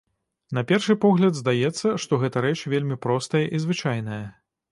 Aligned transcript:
На 0.57 0.61
першы 0.69 0.95
погляд 1.03 1.33
здаецца, 1.41 1.91
што 2.05 2.19
гэта 2.25 2.43
рэч 2.47 2.55
вельмі 2.75 2.99
простая 3.05 3.45
і 3.59 3.63
звычайная. 3.67 4.21